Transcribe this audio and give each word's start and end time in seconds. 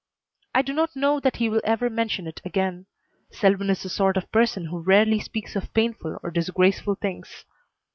I 0.55 0.63
do 0.63 0.73
not 0.73 0.95
know 0.95 1.19
that 1.19 1.35
he 1.35 1.47
will 1.47 1.61
ever 1.63 1.87
mention 1.87 2.25
it 2.25 2.41
again. 2.43 2.87
Selwyn 3.29 3.69
is 3.69 3.83
the 3.83 3.89
sort 3.89 4.17
of 4.17 4.31
person 4.31 4.65
who 4.65 4.81
rarely 4.81 5.19
speaks 5.19 5.55
of 5.55 5.71
painful 5.75 6.17
or 6.23 6.31
disgraceful 6.31 6.95
things. 6.95 7.45